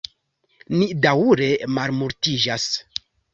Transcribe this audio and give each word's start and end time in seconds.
Ni 0.77 0.87
daŭre 1.03 1.51
malmultiĝas. 1.75 2.67